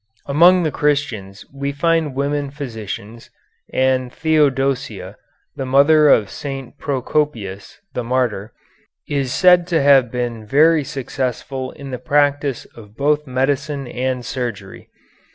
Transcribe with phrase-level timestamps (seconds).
[0.25, 3.29] Among the Christians we find women physicians,
[3.71, 5.15] and Theodosia,
[5.55, 6.75] the mother of St.
[6.79, 8.51] Procopius, the martyr,
[9.07, 14.89] is said to have been very successful in the practice of both medicine and surgery.